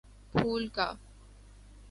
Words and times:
پھول 0.33 0.67
کا 0.67 0.91